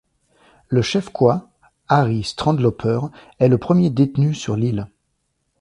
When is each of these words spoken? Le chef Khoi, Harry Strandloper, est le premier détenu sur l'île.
Le 0.69 0.81
chef 0.81 1.09
Khoi, 1.09 1.47
Harry 1.87 2.23
Strandloper, 2.23 3.01
est 3.37 3.49
le 3.49 3.59
premier 3.59 3.91
détenu 3.91 4.33
sur 4.33 4.55
l'île. 4.55 4.87